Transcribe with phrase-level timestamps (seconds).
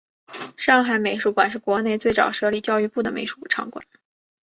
[0.57, 3.85] 上海美术馆是国内最早设立教育部的美术场馆。